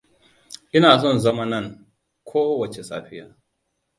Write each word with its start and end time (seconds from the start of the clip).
Ina 0.77 0.91
son 1.01 1.17
zama 1.23 1.45
nan 1.51 1.65
ko 2.27 2.39
wace 2.59 2.81
safiya. 2.89 3.25